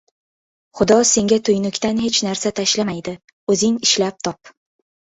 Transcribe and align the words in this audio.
•Xudo 0.79 0.97
senga 1.09 1.39
tuynukdan 1.49 2.01
hech 2.07 2.19
narsa 2.29 2.53
tashlamaydi. 2.61 3.15
O‘zing 3.57 3.79
ishlab 3.89 4.23
top. 4.29 4.57